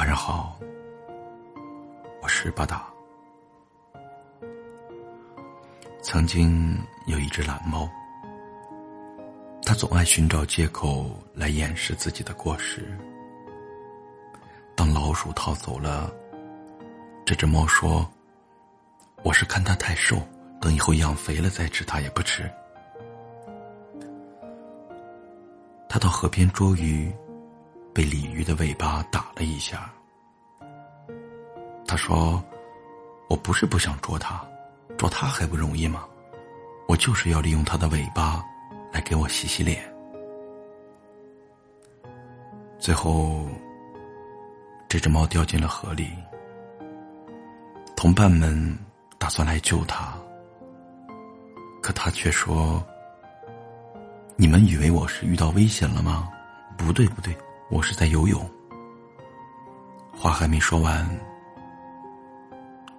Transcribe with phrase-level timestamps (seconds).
[0.00, 0.58] 晚上好，
[2.22, 2.88] 我是巴达。
[6.00, 6.74] 曾经
[7.04, 7.86] 有一只懒猫，
[9.62, 12.98] 它总爱寻找借口来掩饰自己的过失。
[14.74, 16.10] 当老鼠逃走了，
[17.26, 18.10] 这只猫说
[19.22, 20.16] ：“我是看它太瘦，
[20.62, 22.50] 等以后养肥了再吃它也不吃。”
[25.90, 27.14] 它到河边捉鱼。
[28.00, 29.92] 被鲤鱼的尾巴打了一下。
[31.86, 32.42] 他说
[33.28, 34.42] ：“我不是不想捉它，
[34.96, 36.06] 捉它还不容易吗？
[36.88, 38.42] 我就是要利用它的尾巴
[38.90, 39.84] 来给我洗洗脸。”
[42.80, 43.46] 最后，
[44.88, 46.08] 这只猫掉进了河里。
[47.94, 48.78] 同伴们
[49.18, 50.14] 打算来救它，
[51.82, 52.82] 可它却说
[54.36, 56.30] ：“你们以为我是遇到危险了吗？
[56.78, 57.36] 不对，不对。”
[57.70, 58.48] 我是在游泳。
[60.12, 61.08] 话还没说完，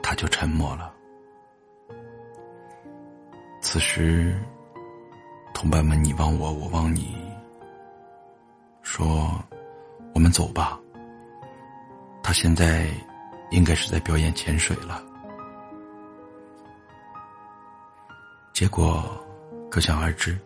[0.00, 0.94] 他就沉默了。
[3.60, 4.40] 此时，
[5.52, 7.14] 同伴们你望我，我望你，
[8.82, 9.34] 说
[10.14, 10.80] ：“我们走吧。”
[12.22, 12.86] 他现在
[13.50, 15.02] 应该是在表演潜水了。
[18.54, 19.04] 结果，
[19.70, 20.38] 可想而知，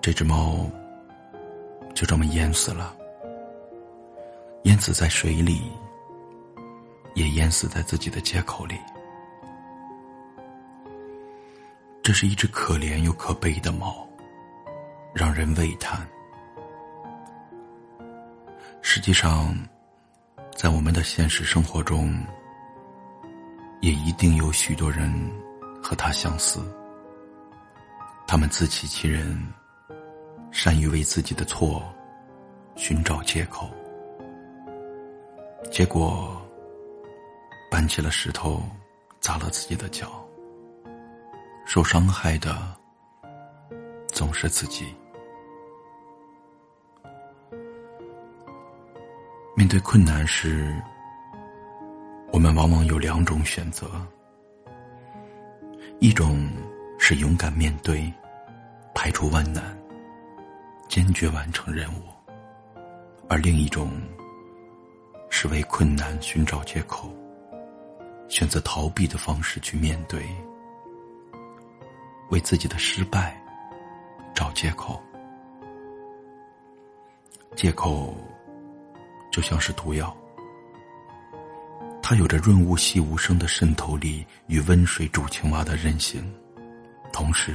[0.00, 0.64] 这只猫
[1.94, 2.94] 就这么淹死了。
[4.64, 5.72] 淹死在水里，
[7.14, 8.76] 也淹死在自己的借口里。
[12.02, 14.06] 这是一只可怜又可悲的猫，
[15.14, 16.06] 让人畏叹。
[18.80, 19.54] 实际上，
[20.56, 22.18] 在我们的现实生活中，
[23.80, 25.12] 也一定有许多人
[25.82, 26.60] 和他相似。
[28.26, 29.40] 他们自欺欺人，
[30.50, 31.82] 善于为自己的错
[32.76, 33.70] 寻找借口。
[35.70, 36.36] 结果，
[37.70, 38.62] 搬起了石头，
[39.20, 40.26] 砸了自己的脚。
[41.66, 42.56] 受伤害的
[44.08, 44.92] 总是自己。
[49.54, 50.74] 面对困难时，
[52.32, 53.88] 我们往往有两种选择：
[56.00, 56.50] 一种
[56.98, 58.12] 是勇敢面对，
[58.94, 59.78] 排除万难，
[60.88, 62.00] 坚决完成任务；
[63.28, 63.92] 而另一种。
[65.40, 67.08] 是为困难寻找借口，
[68.28, 70.20] 选择逃避的方式去面对，
[72.30, 73.40] 为自己的失败
[74.34, 75.00] 找借口。
[77.54, 78.16] 借口
[79.30, 80.12] 就像是毒药，
[82.02, 86.20] 它有着润物细无声的渗透力与温水煮青蛙的韧性，
[87.12, 87.54] 同时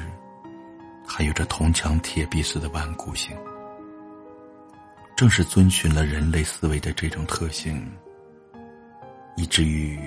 [1.06, 3.36] 还有着铜墙铁壁似的顽固性。
[5.16, 7.90] 正是遵循了人类思维的这种特性，
[9.38, 9.98] 以至于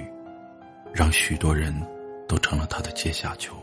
[0.93, 1.75] 让许多人
[2.29, 3.57] 都成了他的阶下囚。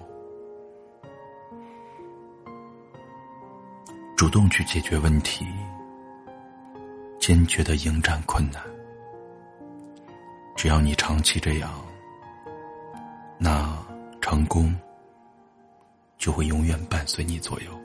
[4.15, 5.45] 主动去解决问题，
[7.19, 8.63] 坚决的迎战困难。
[10.55, 11.69] 只要你长期这样，
[13.37, 13.77] 那
[14.21, 14.73] 成功
[16.17, 17.82] 就会永远伴随你左右。